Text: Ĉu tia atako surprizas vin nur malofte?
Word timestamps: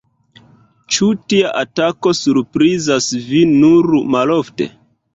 Ĉu 0.95 1.09
tia 1.33 1.51
atako 1.61 2.15
surprizas 2.23 3.13
vin 3.31 3.57
nur 3.63 3.95
malofte? 4.19 4.73